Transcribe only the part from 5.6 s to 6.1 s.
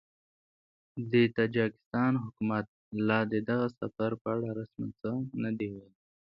ویلي